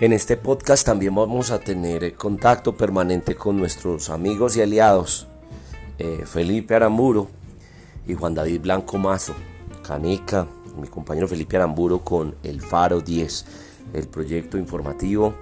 [0.00, 5.26] En este podcast también vamos a tener contacto permanente con nuestros amigos y aliados
[5.98, 7.28] eh, Felipe Aramburo
[8.06, 9.34] y Juan David Blanco Mazo,
[9.86, 10.46] Canica,
[10.80, 13.44] mi compañero Felipe Aramburo con El Faro 10,
[13.92, 15.34] el proyecto informativo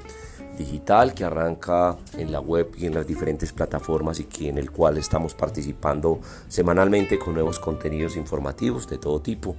[0.58, 4.70] digital que arranca en la web y en las diferentes plataformas y que en el
[4.70, 9.56] cual estamos participando semanalmente con nuevos contenidos informativos de todo tipo.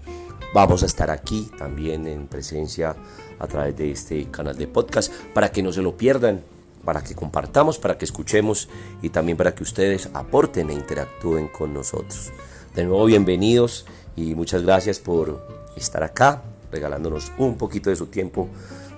[0.53, 2.95] Vamos a estar aquí también en presencia
[3.39, 6.41] a través de este canal de podcast para que no se lo pierdan,
[6.83, 8.67] para que compartamos, para que escuchemos
[9.01, 12.31] y también para que ustedes aporten e interactúen con nosotros.
[12.75, 16.41] De nuevo, bienvenidos y muchas gracias por estar acá,
[16.71, 18.49] regalándonos un poquito de su tiempo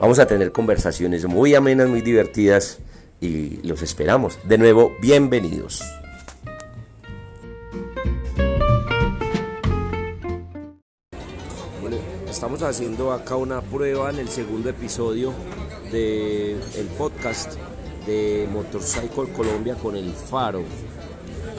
[0.02, 2.80] Vamos a tener conversaciones muy amenas, muy divertidas
[3.20, 4.40] y los esperamos.
[4.46, 5.84] De nuevo, bienvenidos.
[11.80, 11.98] Bueno,
[12.28, 15.34] estamos haciendo acá una prueba en el segundo episodio
[15.92, 17.54] del podcast
[18.08, 20.64] de Motorcycle Colombia con el Faro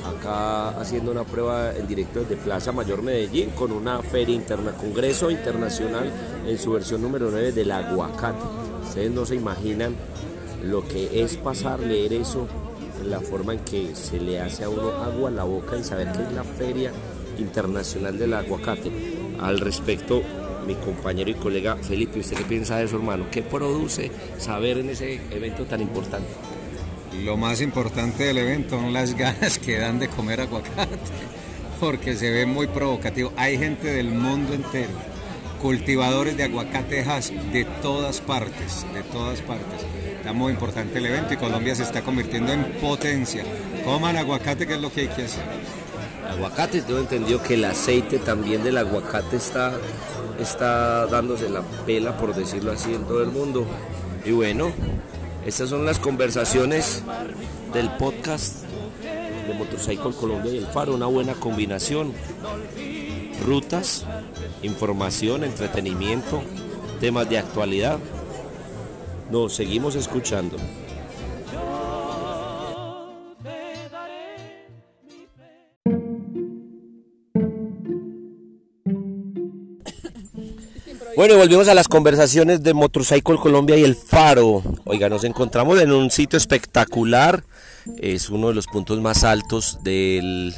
[0.04, 5.30] acá haciendo una prueba en directo desde Plaza Mayor Medellín con una feria interna, Congreso
[5.30, 6.10] Internacional
[6.46, 8.42] en su versión número 9 del aguacate.
[8.82, 9.94] Ustedes no se imaginan
[10.62, 12.46] lo que es pasar, leer eso,
[13.04, 16.12] la forma en que se le hace a uno agua a la boca y saber
[16.12, 16.92] que es la Feria
[17.38, 18.92] Internacional del Aguacate.
[19.40, 20.22] Al respecto,
[20.66, 23.26] mi compañero y colega Felipe, ¿usted qué piensa de eso, hermano?
[23.30, 26.28] ¿Qué produce saber en ese evento tan importante?
[27.20, 30.98] Lo más importante del evento son las ganas que dan de comer aguacate,
[31.78, 33.32] porque se ve muy provocativo.
[33.36, 34.92] Hay gente del mundo entero,
[35.60, 39.86] cultivadores de aguacatejas de todas partes, de todas partes.
[40.16, 43.44] Está muy importante el evento y Colombia se está convirtiendo en potencia.
[43.84, 45.44] Coman aguacate, que es lo que hay que hacer.
[46.30, 49.74] Aguacate, tengo entendido que el aceite también del aguacate está,
[50.40, 53.66] está dándose la pela, por decirlo así, en todo el mundo.
[54.24, 54.72] Y bueno,
[55.44, 57.02] estas son las conversaciones
[57.72, 58.64] del podcast
[59.46, 62.12] de Motorcycle Colombia y el Faro, una buena combinación.
[63.44, 64.06] Rutas,
[64.62, 66.42] información, entretenimiento,
[67.00, 67.98] temas de actualidad.
[69.30, 70.58] Nos seguimos escuchando.
[81.14, 84.62] Bueno, y volvimos a las conversaciones de Motorcycle Colombia y el Faro.
[84.84, 87.44] Oiga, nos encontramos en un sitio espectacular.
[87.98, 90.54] Es uno de los puntos más altos del,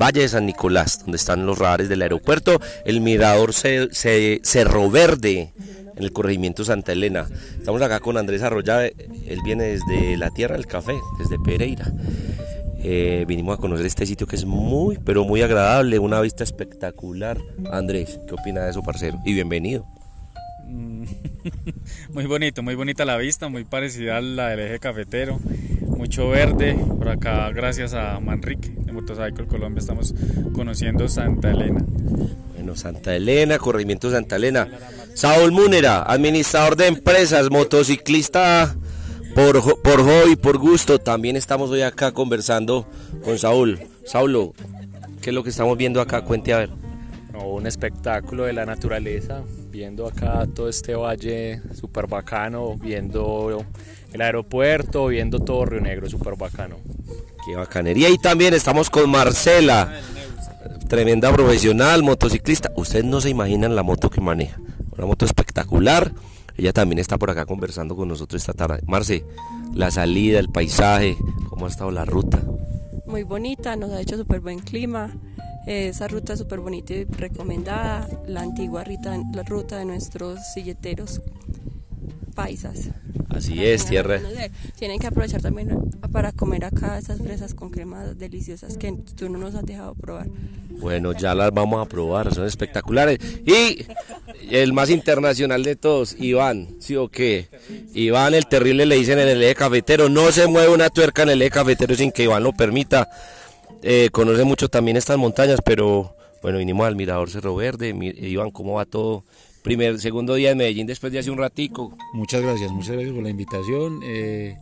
[0.00, 2.60] Valle de San Nicolás, donde están los radares del aeropuerto.
[2.86, 5.52] El mirador Cerro Verde
[5.96, 7.28] en el corregimiento Santa Elena.
[7.58, 8.86] Estamos acá con Andrés Arroya.
[8.86, 11.92] Él viene desde la Tierra del Café, desde Pereira.
[12.86, 17.38] Eh, vinimos a conocer este sitio que es muy, pero muy agradable, una vista espectacular.
[17.72, 19.18] Andrés, ¿qué opina de eso, parcero?
[19.24, 19.86] Y bienvenido.
[22.12, 25.38] Muy bonito, muy bonita la vista, muy parecida a la del eje cafetero,
[25.88, 26.74] mucho verde.
[26.74, 30.14] Por acá, gracias a Manrique de Motorcycle Colombia, estamos
[30.54, 31.84] conociendo Santa Elena.
[32.54, 34.68] Bueno, Santa Elena, corregimiento Santa Elena.
[35.12, 38.74] Saúl Múnera, administrador de empresas, motociclista
[39.34, 40.98] por, por hobby, por gusto.
[40.98, 42.86] También estamos hoy acá conversando
[43.24, 43.80] con Saúl.
[44.06, 44.54] Saulo,
[45.20, 46.22] ¿qué es lo que estamos viendo acá?
[46.22, 46.70] Cuente a ver.
[47.44, 53.64] un espectáculo de la naturaleza, viendo acá todo este valle súper bacano, viendo
[54.12, 56.76] el aeropuerto, viendo todo Río Negro, súper bacano.
[57.44, 58.08] Qué bacanería.
[58.08, 60.00] Y también estamos con Marcela,
[60.88, 62.72] tremenda profesional, motociclista.
[62.76, 64.58] Ustedes no se imaginan la moto que maneja.
[64.96, 66.12] Una moto espectacular
[66.56, 68.80] ella también está por acá conversando con nosotros esta tarde.
[68.86, 69.24] Marce,
[69.74, 71.16] la salida, el paisaje,
[71.48, 72.42] ¿cómo ha estado la ruta?
[73.06, 75.12] Muy bonita, nos ha hecho súper buen clima.
[75.66, 78.08] Esa ruta súper bonita y recomendada.
[78.26, 78.84] La antigua
[79.32, 81.22] la ruta de nuestros silleteros
[82.34, 82.90] paisas.
[83.34, 84.20] Así es, tierra.
[84.78, 85.68] Tienen que aprovechar también
[86.12, 90.26] para comer acá esas fresas con crema deliciosas que tú no nos has dejado probar.
[90.70, 93.18] Bueno, ya las vamos a probar, son espectaculares.
[93.46, 93.86] Y
[94.50, 97.48] el más internacional de todos, Iván, ¿sí o qué?
[97.94, 101.30] Iván el terrible le dicen en el eje cafetero, no se mueve una tuerca en
[101.30, 103.08] el eje cafetero sin que Iván lo permita.
[103.82, 107.88] Eh, conoce mucho también estas montañas, pero bueno, vinimos al Mirador Cerro Verde.
[107.88, 109.24] Iván, ¿cómo va todo?
[109.64, 111.96] Primer, segundo día en Medellín después de hace un ratico.
[112.12, 114.00] Muchas gracias, muchas gracias por la invitación.
[114.04, 114.58] Eh,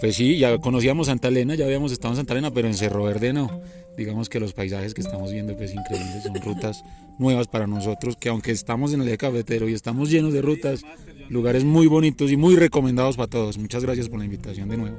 [0.00, 3.04] pues sí, ya conocíamos Santa Elena, ya habíamos estado en Santa Elena, pero en Cerro
[3.04, 3.62] Verde no
[3.96, 6.84] digamos que los paisajes que estamos viendo pues increíbles, son rutas
[7.18, 10.82] nuevas para nosotros, que aunque estamos en el eje cafetero y estamos llenos de rutas,
[11.32, 13.58] lugares muy bonitos y muy recomendados para todos.
[13.58, 14.96] Muchas gracias por la invitación de nuevo.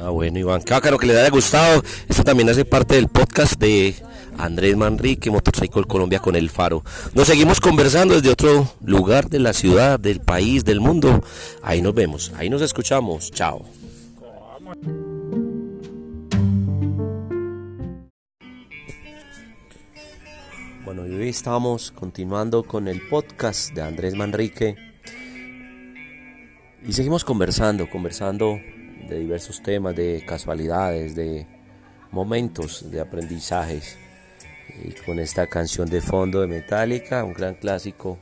[0.00, 1.82] Ah, bueno, Iván, qué bacano que les haya gustado.
[2.08, 3.94] Esto también hace parte del podcast de
[4.38, 6.84] Andrés Manrique, Motorcycle Colombia con El Faro.
[7.14, 11.24] Nos seguimos conversando desde otro lugar de la ciudad, del país, del mundo.
[11.62, 13.32] Ahí nos vemos, ahí nos escuchamos.
[13.32, 13.64] Chao.
[20.84, 24.85] Bueno, hoy estamos continuando con el podcast de Andrés Manrique
[26.86, 28.60] y seguimos conversando, conversando
[29.08, 31.46] de diversos temas, de casualidades, de
[32.12, 33.98] momentos, de aprendizajes.
[34.84, 38.18] Y con esta canción de fondo de Metallica, un gran clásico,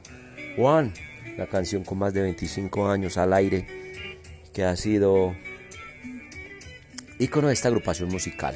[0.57, 0.93] One,
[1.37, 3.67] la canción con más de 25 años al aire,
[4.55, 5.35] que ha sido
[7.19, 8.55] ícono de esta agrupación musical.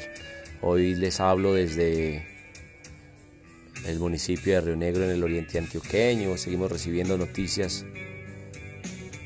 [0.61, 2.25] Hoy les hablo desde
[3.85, 6.35] el municipio de Río Negro en el oriente antioqueño.
[6.37, 7.85] Seguimos recibiendo noticias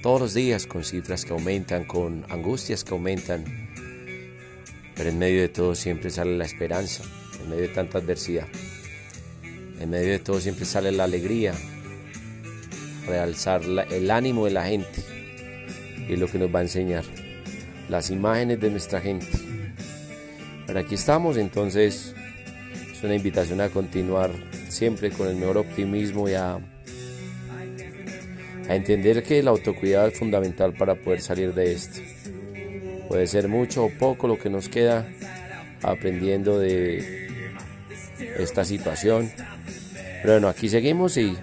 [0.04, 3.46] todos los días con cifras que aumentan, con angustias que aumentan.
[4.96, 7.04] Pero en medio de todo siempre sale la esperanza,
[7.42, 8.46] en medio de tanta adversidad.
[9.80, 11.54] En medio de todo siempre sale la alegría,
[13.08, 15.02] realzar el ánimo de la gente.
[16.08, 17.06] Y es lo que nos va a enseñar.
[17.88, 19.28] Las imágenes de nuestra gente.
[20.68, 22.14] Pero aquí estamos entonces
[23.04, 24.32] una invitación a continuar
[24.70, 26.60] siempre con el mejor optimismo y a,
[28.68, 32.00] a entender que el autocuidado es fundamental para poder salir de esto.
[33.08, 35.08] Puede ser mucho o poco lo que nos queda
[35.82, 37.28] aprendiendo de
[38.38, 39.32] esta situación.
[40.22, 41.36] Pero bueno, aquí seguimos y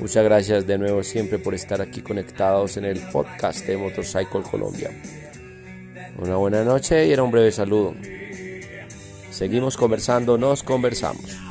[0.00, 4.90] muchas gracias de nuevo siempre por estar aquí conectados en el podcast de Motorcycle Colombia.
[6.18, 7.94] Una buena noche y era un breve saludo.
[9.30, 11.43] Seguimos conversando, nos conversamos.